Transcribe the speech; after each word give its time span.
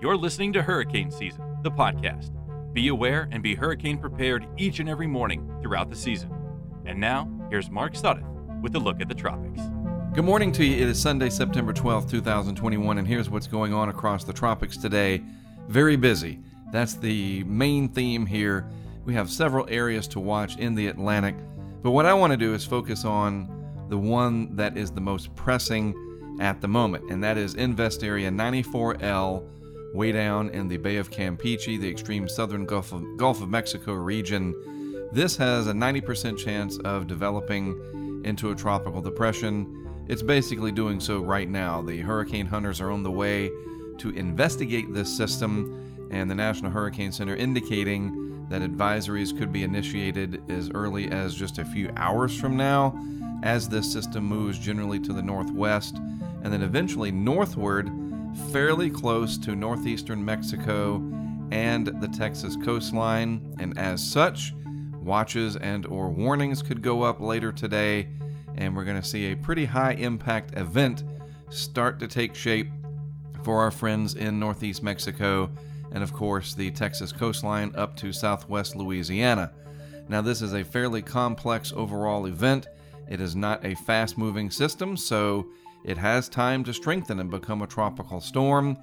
You're 0.00 0.16
listening 0.16 0.52
to 0.52 0.62
Hurricane 0.62 1.10
Season, 1.10 1.56
the 1.64 1.72
podcast. 1.72 2.30
Be 2.72 2.86
aware 2.86 3.28
and 3.32 3.42
be 3.42 3.56
hurricane 3.56 3.98
prepared 3.98 4.46
each 4.56 4.78
and 4.78 4.88
every 4.88 5.08
morning 5.08 5.52
throughout 5.60 5.90
the 5.90 5.96
season. 5.96 6.30
And 6.86 7.00
now, 7.00 7.28
here's 7.50 7.68
Mark 7.68 7.94
Sudduth 7.94 8.62
with 8.62 8.76
a 8.76 8.78
look 8.78 9.00
at 9.00 9.08
the 9.08 9.14
tropics. 9.16 9.60
Good 10.14 10.24
morning 10.24 10.52
to 10.52 10.64
you. 10.64 10.76
It 10.76 10.88
is 10.88 11.02
Sunday, 11.02 11.28
September 11.30 11.72
12th, 11.72 12.08
2021, 12.08 12.98
and 12.98 13.08
here's 13.08 13.28
what's 13.28 13.48
going 13.48 13.74
on 13.74 13.88
across 13.88 14.22
the 14.22 14.32
tropics 14.32 14.76
today. 14.76 15.20
Very 15.66 15.96
busy. 15.96 16.38
That's 16.70 16.94
the 16.94 17.42
main 17.42 17.88
theme 17.88 18.24
here. 18.24 18.70
We 19.04 19.14
have 19.14 19.28
several 19.28 19.66
areas 19.68 20.06
to 20.08 20.20
watch 20.20 20.56
in 20.58 20.76
the 20.76 20.86
Atlantic, 20.86 21.34
but 21.82 21.90
what 21.90 22.06
I 22.06 22.14
want 22.14 22.32
to 22.32 22.36
do 22.36 22.54
is 22.54 22.64
focus 22.64 23.04
on 23.04 23.86
the 23.88 23.98
one 23.98 24.54
that 24.54 24.78
is 24.78 24.92
the 24.92 25.00
most 25.00 25.34
pressing 25.34 25.92
at 26.40 26.60
the 26.60 26.68
moment, 26.68 27.10
and 27.10 27.22
that 27.22 27.36
is 27.36 27.54
Invest 27.54 28.02
Area 28.02 28.30
94L, 28.30 29.48
way 29.94 30.12
down 30.12 30.50
in 30.50 30.68
the 30.68 30.76
Bay 30.76 30.96
of 30.96 31.10
Campeche, 31.10 31.80
the 31.80 31.88
extreme 31.88 32.28
southern 32.28 32.66
Gulf 32.66 32.92
of, 32.92 33.16
Gulf 33.16 33.42
of 33.42 33.48
Mexico 33.48 33.94
region. 33.94 34.54
This 35.12 35.36
has 35.36 35.66
a 35.66 35.72
90% 35.72 36.36
chance 36.36 36.78
of 36.78 37.06
developing 37.06 38.22
into 38.24 38.50
a 38.50 38.54
tropical 38.54 39.00
depression. 39.00 40.04
It's 40.08 40.22
basically 40.22 40.72
doing 40.72 41.00
so 41.00 41.20
right 41.20 41.48
now. 41.48 41.82
The 41.82 41.98
hurricane 41.98 42.46
hunters 42.46 42.80
are 42.80 42.90
on 42.90 43.02
the 43.02 43.10
way 43.10 43.50
to 43.98 44.10
investigate 44.10 44.92
this 44.92 45.14
system, 45.14 46.08
and 46.10 46.30
the 46.30 46.34
National 46.34 46.70
Hurricane 46.70 47.12
Center 47.12 47.34
indicating 47.36 48.27
that 48.48 48.62
advisories 48.62 49.36
could 49.36 49.52
be 49.52 49.62
initiated 49.62 50.42
as 50.50 50.70
early 50.70 51.10
as 51.10 51.34
just 51.34 51.58
a 51.58 51.64
few 51.64 51.90
hours 51.96 52.38
from 52.38 52.56
now 52.56 52.98
as 53.42 53.68
this 53.68 53.90
system 53.90 54.24
moves 54.24 54.58
generally 54.58 54.98
to 54.98 55.12
the 55.12 55.22
northwest 55.22 55.96
and 56.42 56.52
then 56.52 56.62
eventually 56.62 57.10
northward, 57.10 57.90
fairly 58.52 58.90
close 58.90 59.36
to 59.38 59.54
northeastern 59.54 60.24
Mexico 60.24 60.96
and 61.50 61.86
the 62.00 62.08
Texas 62.08 62.56
coastline. 62.56 63.54
And 63.58 63.76
as 63.78 64.04
such, 64.04 64.54
watches 64.94 65.56
and 65.56 65.86
or 65.86 66.10
warnings 66.10 66.62
could 66.62 66.82
go 66.82 67.02
up 67.02 67.20
later 67.20 67.52
today 67.52 68.08
and 68.56 68.74
we're 68.74 68.84
going 68.84 69.00
to 69.00 69.06
see 69.06 69.30
a 69.30 69.36
pretty 69.36 69.64
high 69.64 69.92
impact 69.92 70.54
event 70.56 71.04
start 71.48 71.98
to 72.00 72.08
take 72.08 72.34
shape 72.34 72.68
for 73.42 73.60
our 73.60 73.70
friends 73.70 74.14
in 74.14 74.38
northeast 74.38 74.82
Mexico 74.82 75.50
and, 75.92 76.02
of 76.02 76.12
course, 76.12 76.54
the 76.54 76.70
Texas 76.70 77.12
coastline 77.12 77.72
up 77.76 77.96
to 77.96 78.12
southwest 78.12 78.76
Louisiana. 78.76 79.52
Now, 80.08 80.20
this 80.20 80.42
is 80.42 80.54
a 80.54 80.64
fairly 80.64 81.02
complex 81.02 81.72
overall 81.74 82.26
event. 82.26 82.66
It 83.08 83.20
is 83.20 83.36
not 83.36 83.64
a 83.64 83.74
fast 83.74 84.18
moving 84.18 84.50
system, 84.50 84.96
so 84.96 85.48
it 85.84 85.96
has 85.98 86.28
time 86.28 86.64
to 86.64 86.74
strengthen 86.74 87.20
and 87.20 87.30
become 87.30 87.62
a 87.62 87.66
tropical 87.66 88.20
storm, 88.20 88.76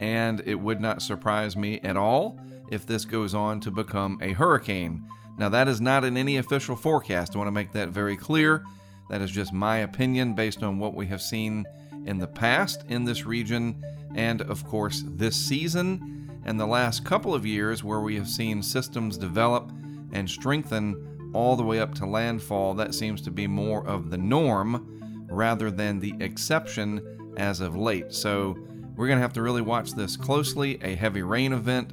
and 0.00 0.42
it 0.46 0.54
would 0.54 0.80
not 0.80 1.02
surprise 1.02 1.56
me 1.56 1.80
at 1.80 1.96
all 1.96 2.38
if 2.70 2.86
this 2.86 3.04
goes 3.04 3.34
on 3.34 3.60
to 3.60 3.70
become 3.70 4.18
a 4.22 4.32
hurricane. 4.32 5.06
Now, 5.38 5.48
that 5.48 5.68
is 5.68 5.80
not 5.80 6.04
in 6.04 6.16
any 6.16 6.36
official 6.36 6.76
forecast. 6.76 7.34
I 7.34 7.38
want 7.38 7.48
to 7.48 7.52
make 7.52 7.72
that 7.72 7.88
very 7.88 8.16
clear. 8.16 8.64
That 9.08 9.22
is 9.22 9.30
just 9.30 9.52
my 9.52 9.78
opinion 9.78 10.34
based 10.34 10.62
on 10.62 10.78
what 10.78 10.94
we 10.94 11.06
have 11.06 11.22
seen 11.22 11.64
in 12.06 12.18
the 12.18 12.26
past 12.26 12.84
in 12.88 13.04
this 13.04 13.26
region, 13.26 13.84
and 14.14 14.42
of 14.42 14.66
course, 14.66 15.02
this 15.06 15.36
season 15.36 16.29
and 16.44 16.58
the 16.58 16.66
last 16.66 17.04
couple 17.04 17.34
of 17.34 17.46
years 17.46 17.84
where 17.84 18.00
we 18.00 18.16
have 18.16 18.28
seen 18.28 18.62
systems 18.62 19.16
develop 19.16 19.70
and 20.12 20.28
strengthen 20.28 21.30
all 21.32 21.56
the 21.56 21.62
way 21.62 21.78
up 21.78 21.94
to 21.94 22.06
landfall. 22.06 22.74
That 22.74 22.94
seems 22.94 23.20
to 23.22 23.30
be 23.30 23.46
more 23.46 23.86
of 23.86 24.10
the 24.10 24.18
norm 24.18 25.26
rather 25.30 25.70
than 25.70 26.00
the 26.00 26.14
exception 26.20 27.34
as 27.36 27.60
of 27.60 27.76
late. 27.76 28.12
So 28.12 28.56
we're 28.96 29.06
going 29.06 29.18
to 29.18 29.22
have 29.22 29.32
to 29.34 29.42
really 29.42 29.62
watch 29.62 29.92
this 29.92 30.16
closely. 30.16 30.78
A 30.82 30.94
heavy 30.94 31.22
rain 31.22 31.52
event 31.52 31.92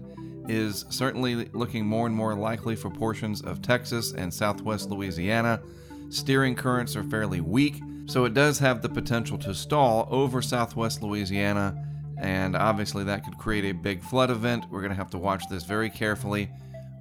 is 0.50 0.86
certainly 0.90 1.50
looking 1.53 1.86
more 1.86 2.08
and 2.08 2.16
more 2.16 2.34
likely 2.36 2.75
for 2.75 2.90
portions 2.90 3.42
of 3.42 3.62
Texas 3.62 4.13
and 4.13 4.34
southwest 4.34 4.90
Louisiana. 4.90 5.62
Steering 6.09 6.56
currents 6.56 6.96
are 6.96 7.03
fairly 7.03 7.41
weak, 7.41 7.81
so 8.06 8.25
it 8.25 8.34
does 8.34 8.59
have 8.59 8.81
the 8.81 8.90
potential 8.90 9.38
to 9.38 9.53
stall 9.53 10.07
over 10.09 10.41
southwest 10.41 11.03
Louisiana, 11.03 11.87
and 12.19 12.55
obviously 12.55 13.03
that 13.03 13.23
could 13.23 13.38
create 13.38 13.66
a 13.66 13.72
big 13.73 14.03
flood 14.03 14.31
event. 14.31 14.66
We're 14.69 14.81
going 14.81 14.91
to 14.91 14.97
have 14.97 15.11
to 15.11 15.17
watch 15.17 15.44
this 15.50 15.63
very 15.63 15.89
carefully 15.89 16.50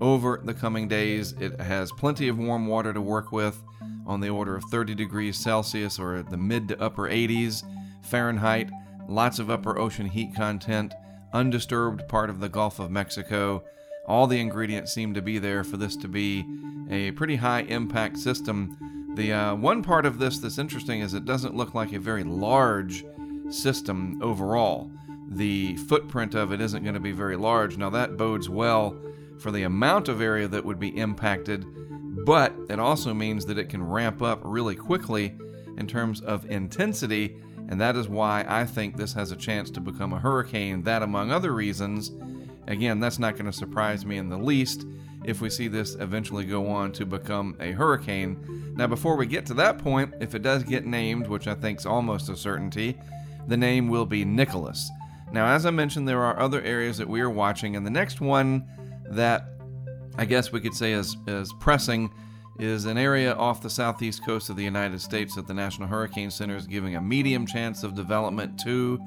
over 0.01 0.41
the 0.45 0.55
coming 0.55 0.89
days. 0.89 1.33
It 1.41 1.61
has 1.61 1.91
plenty 1.93 2.29
of 2.29 2.39
warm 2.39 2.67
water 2.67 2.93
to 2.93 3.01
work 3.01 3.33
with 3.33 3.63
on 4.07 4.21
the 4.21 4.29
order 4.29 4.57
of 4.57 4.65
30 4.65 4.95
degrees 4.95 5.37
Celsius 5.37 5.99
or 5.99 6.23
the 6.23 6.37
mid 6.37 6.69
to 6.69 6.81
upper 6.81 7.05
80s 7.05 7.65
Fahrenheit, 8.03 8.71
lots 9.09 9.39
of 9.39 9.51
upper 9.51 9.79
ocean 9.79 10.07
heat 10.07 10.35
content, 10.35 10.95
undisturbed 11.33 12.07
part 12.09 12.31
of 12.31 12.41
the 12.41 12.49
Gulf 12.49 12.79
of 12.79 12.91
Mexico. 12.91 13.65
All 14.07 14.27
the 14.27 14.41
ingredients 14.41 14.93
seem 14.93 15.15
to 15.15 15.23
be 15.23 15.39
there 15.39 15.65
for 15.65 15.77
this 15.77 15.97
to 15.97 16.09
be 16.09 16.45
a 16.89 17.11
pretty 17.13 17.37
high 17.37 17.63
impact 17.63 18.19
system. 18.19 19.13
The 19.17 19.33
uh, 19.33 19.55
one 19.57 19.83
part 19.83 20.07
of 20.07 20.19
this 20.19 20.39
that's 20.39 20.59
interesting 20.59 21.01
is 21.01 21.15
it 21.15 21.25
doesn't 21.25 21.57
look 21.57 21.75
like 21.75 21.93
a 21.93 21.99
very 21.99 22.23
large 22.23 23.05
system 23.51 24.21
overall. 24.23 24.91
The 25.29 25.77
footprint 25.77 26.35
of 26.35 26.53
it 26.53 26.61
isn't 26.61 26.83
going 26.83 26.95
to 26.95 27.01
be 27.01 27.13
very 27.13 27.37
large. 27.37 27.77
Now, 27.77 27.91
that 27.91 28.17
bodes 28.17 28.49
well 28.49 28.97
for 29.39 29.51
the 29.51 29.65
amount 29.65 30.09
of 30.09 30.21
area 30.21 30.49
that 30.49 30.65
would 30.65 30.79
be 30.79 30.97
impacted, 30.97 31.67
but 32.25 32.55
it 32.71 32.79
also 32.79 33.13
means 33.13 33.45
that 33.47 33.59
it 33.59 33.69
can 33.69 33.83
ramp 33.83 34.23
up 34.23 34.41
really 34.45 34.77
quickly 34.77 35.35
in 35.77 35.87
terms 35.87 36.21
of 36.23 36.51
intensity, 36.51 37.37
and 37.69 37.81
that 37.81 37.97
is 37.97 38.09
why 38.09 38.45
I 38.49 38.65
think 38.65 38.97
this 38.97 39.13
has 39.13 39.33
a 39.33 39.37
chance 39.37 39.71
to 39.73 39.81
become 39.81 40.13
a 40.13 40.19
hurricane. 40.19 40.83
That, 40.85 41.03
among 41.03 41.31
other 41.31 41.53
reasons, 41.53 42.13
again, 42.67 43.01
that's 43.01 43.19
not 43.19 43.35
going 43.35 43.47
to 43.47 43.53
surprise 43.53 44.07
me 44.07 44.17
in 44.19 44.29
the 44.29 44.39
least 44.39 44.87
if 45.25 45.41
we 45.41 45.51
see 45.51 45.67
this 45.69 45.97
eventually 45.97 46.45
go 46.45 46.69
on 46.69 46.93
to 46.93 47.05
become 47.05 47.57
a 47.61 47.73
hurricane. 47.73 48.75
Now, 48.77 48.87
before 48.87 49.17
we 49.17 49.27
get 49.27 49.45
to 49.47 49.55
that 49.55 49.79
point, 49.79 50.15
if 50.21 50.35
it 50.35 50.43
does 50.43 50.63
get 50.63 50.87
named, 50.87 51.27
which 51.27 51.49
I 51.49 51.55
think 51.55 51.81
is 51.81 51.87
almost 51.87 52.29
a 52.29 52.37
certainty, 52.37 52.97
the 53.49 53.57
name 53.57 53.89
will 53.89 54.07
be 54.07 54.25
Nicholas. 54.25 54.89
Now, 55.37 55.49
as 55.49 55.67
I 55.67 55.71
mentioned, 55.71 56.09
there 56.09 56.25
are 56.25 56.41
other 56.41 56.63
areas 56.63 56.97
that 56.97 57.07
we 57.07 57.21
are 57.21 57.29
watching, 57.29 57.77
and 57.77 57.85
the 57.85 57.91
next 57.91 58.23
one 58.23 58.65
that 59.11 59.51
I 60.17 60.25
guess 60.25 60.51
we 60.51 60.63
could 60.63 60.73
say 60.73 60.93
is, 60.93 61.15
is 61.27 61.53
pressing 61.61 62.11
is 62.59 62.87
an 62.87 62.97
area 62.97 63.35
off 63.35 63.61
the 63.61 63.69
southeast 63.69 64.25
coast 64.25 64.49
of 64.49 64.57
the 64.57 64.65
United 64.65 64.99
States 64.99 65.35
that 65.35 65.47
the 65.47 65.53
National 65.53 65.89
Hurricane 65.89 66.31
Center 66.31 66.57
is 66.57 66.67
giving 66.67 66.97
a 66.97 67.03
medium 67.03 67.45
chance 67.45 67.83
of 67.83 67.95
development 67.95 68.59
to. 68.61 68.99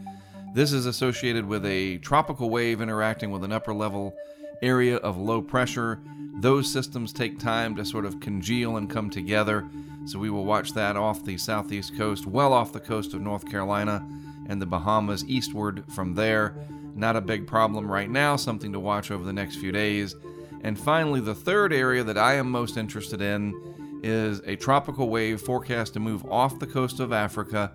This 0.53 0.71
is 0.71 0.85
associated 0.85 1.47
with 1.47 1.65
a 1.65 1.97
tropical 1.97 2.51
wave 2.51 2.79
interacting 2.79 3.31
with 3.31 3.43
an 3.43 3.51
upper 3.51 3.73
level 3.73 4.13
area 4.61 4.97
of 4.97 5.17
low 5.17 5.41
pressure. 5.41 5.99
Those 6.41 6.71
systems 6.71 7.11
take 7.11 7.39
time 7.39 7.75
to 7.75 7.83
sort 7.83 8.05
of 8.05 8.19
congeal 8.19 8.77
and 8.77 8.87
come 8.87 9.09
together. 9.09 9.67
So 10.05 10.19
we 10.19 10.29
will 10.29 10.45
watch 10.45 10.73
that 10.73 10.95
off 10.95 11.25
the 11.25 11.39
southeast 11.39 11.97
coast, 11.97 12.27
well 12.27 12.53
off 12.53 12.71
the 12.71 12.79
coast 12.79 13.15
of 13.15 13.21
North 13.21 13.49
Carolina 13.49 14.07
and 14.49 14.61
the 14.61 14.65
Bahamas 14.65 15.23
eastward 15.25 15.85
from 15.93 16.15
there. 16.15 16.55
Not 16.95 17.15
a 17.15 17.21
big 17.21 17.47
problem 17.47 17.89
right 17.89 18.09
now, 18.09 18.35
something 18.35 18.73
to 18.73 18.79
watch 18.79 19.11
over 19.11 19.23
the 19.23 19.31
next 19.31 19.55
few 19.55 19.71
days. 19.71 20.15
And 20.61 20.77
finally, 20.77 21.21
the 21.21 21.35
third 21.35 21.71
area 21.71 22.03
that 22.03 22.17
I 22.17 22.33
am 22.33 22.51
most 22.51 22.75
interested 22.75 23.21
in 23.21 24.01
is 24.03 24.39
a 24.45 24.55
tropical 24.57 25.09
wave 25.09 25.39
forecast 25.39 25.93
to 25.93 25.99
move 25.99 26.25
off 26.25 26.59
the 26.59 26.67
coast 26.67 26.99
of 26.99 27.13
Africa 27.13 27.71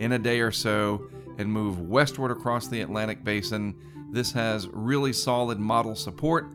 in 0.00 0.12
a 0.12 0.18
day 0.18 0.40
or 0.40 0.50
so 0.50 1.06
and 1.38 1.52
move 1.52 1.80
westward 1.80 2.30
across 2.30 2.66
the 2.66 2.80
Atlantic 2.80 3.22
basin. 3.22 3.76
This 4.10 4.32
has 4.32 4.66
really 4.68 5.12
solid 5.12 5.60
model 5.60 5.94
support, 5.94 6.46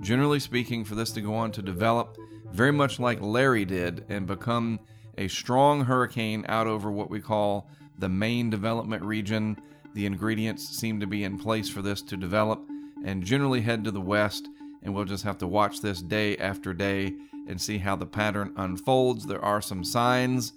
generally 0.00 0.40
speaking, 0.40 0.84
for 0.84 0.94
this 0.94 1.12
to 1.12 1.20
go 1.20 1.34
on 1.34 1.52
to 1.52 1.62
develop 1.62 2.16
very 2.50 2.72
much 2.72 2.98
like 2.98 3.20
Larry 3.20 3.64
did 3.64 4.04
and 4.08 4.26
become 4.26 4.80
a 5.16 5.28
strong 5.28 5.84
hurricane 5.84 6.44
out 6.48 6.66
over 6.66 6.90
what 6.90 7.10
we 7.10 7.20
call 7.20 7.68
the 7.98 8.08
main 8.08 8.50
development 8.50 9.02
region. 9.02 9.56
The 9.94 10.06
ingredients 10.06 10.68
seem 10.68 11.00
to 11.00 11.06
be 11.06 11.24
in 11.24 11.38
place 11.38 11.68
for 11.68 11.82
this 11.82 12.02
to 12.02 12.16
develop 12.16 12.64
and 13.04 13.24
generally 13.24 13.60
head 13.60 13.84
to 13.84 13.90
the 13.90 14.00
west 14.00 14.48
and 14.82 14.94
we'll 14.94 15.04
just 15.04 15.24
have 15.24 15.38
to 15.38 15.46
watch 15.46 15.80
this 15.80 16.00
day 16.00 16.36
after 16.36 16.72
day 16.72 17.14
and 17.48 17.60
see 17.60 17.78
how 17.78 17.96
the 17.96 18.06
pattern 18.06 18.52
unfolds. 18.56 19.26
There 19.26 19.44
are 19.44 19.60
some 19.60 19.84
signs 19.84 20.52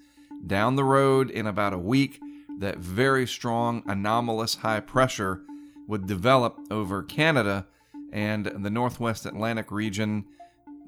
down 0.45 0.75
the 0.75 0.83
road 0.83 1.29
in 1.29 1.47
about 1.47 1.73
a 1.73 1.77
week 1.77 2.19
that 2.59 2.77
very 2.77 3.25
strong 3.25 3.83
anomalous 3.87 4.55
high 4.55 4.79
pressure 4.79 5.41
would 5.87 6.05
develop 6.05 6.59
over 6.69 7.03
Canada 7.03 7.65
and 8.13 8.45
the 8.45 8.69
northwest 8.69 9.25
Atlantic 9.25 9.71
region, 9.71 10.25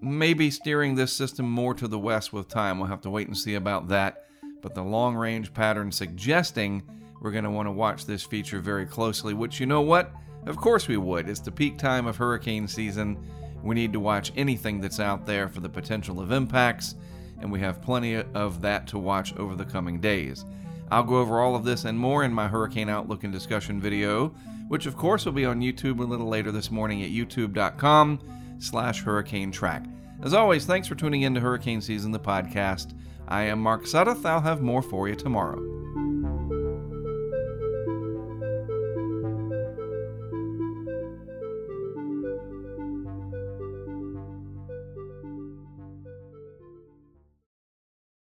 maybe 0.01 0.51
steering 0.51 0.95
this 0.95 1.13
system 1.13 1.49
more 1.49 1.73
to 1.73 1.87
the 1.87 1.99
west 1.99 2.33
with 2.33 2.47
time. 2.47 2.79
We'll 2.79 2.89
have 2.89 3.01
to 3.01 3.09
wait 3.09 3.27
and 3.27 3.37
see 3.37 3.55
about 3.55 3.87
that 3.87 4.25
but 4.63 4.73
the 4.73 4.81
long 4.81 5.13
range 5.13 5.53
pattern 5.53 5.91
suggesting 5.91 6.81
we're 7.21 7.31
going 7.31 7.43
to 7.43 7.51
want 7.51 7.67
to 7.67 7.71
watch 7.71 8.05
this 8.05 8.23
feature 8.23 8.59
very 8.59 8.85
closely, 8.85 9.35
which 9.35 9.59
you 9.59 9.67
know 9.67 9.81
what? 9.81 10.11
Of 10.47 10.57
course 10.57 10.87
we 10.87 10.97
would. 10.97 11.29
It's 11.29 11.41
the 11.41 11.51
peak 11.51 11.77
time 11.77 12.07
of 12.07 12.17
hurricane 12.17 12.67
season. 12.67 13.17
We 13.61 13.75
need 13.75 13.93
to 13.93 13.99
watch 13.99 14.31
anything 14.35 14.81
that's 14.81 14.99
out 14.99 15.25
there 15.25 15.47
for 15.47 15.59
the 15.59 15.69
potential 15.69 16.19
of 16.19 16.31
impacts, 16.31 16.95
and 17.39 17.51
we 17.51 17.59
have 17.59 17.81
plenty 17.81 18.15
of 18.15 18.61
that 18.61 18.87
to 18.87 18.97
watch 18.97 19.35
over 19.37 19.55
the 19.55 19.65
coming 19.65 19.99
days. 19.99 20.45
I'll 20.91 21.03
go 21.03 21.17
over 21.17 21.39
all 21.39 21.55
of 21.55 21.65
this 21.65 21.85
and 21.85 21.97
more 21.97 22.23
in 22.23 22.33
my 22.33 22.47
Hurricane 22.47 22.89
Outlook 22.89 23.23
and 23.23 23.33
Discussion 23.33 23.79
video, 23.81 24.29
which 24.69 24.85
of 24.85 24.95
course 24.95 25.25
will 25.25 25.33
be 25.33 25.45
on 25.45 25.61
YouTube 25.61 25.99
a 25.99 26.03
little 26.03 26.27
later 26.27 26.51
this 26.51 26.71
morning 26.71 27.03
at 27.03 27.09
youtube.com 27.09 28.19
slash 28.59 29.01
hurricane 29.01 29.51
track. 29.51 29.85
As 30.23 30.33
always, 30.33 30.65
thanks 30.65 30.87
for 30.87 30.95
tuning 30.95 31.23
in 31.23 31.33
to 31.33 31.41
Hurricane 31.41 31.81
Season, 31.81 32.11
the 32.11 32.19
podcast. 32.19 32.93
I 33.33 33.45
am 33.45 33.61
Mark 33.61 33.85
Sudduth. 33.85 34.25
I'll 34.25 34.41
have 34.41 34.61
more 34.61 34.83
for 34.83 35.09
you 35.09 35.15
tomorrow. 35.15 35.82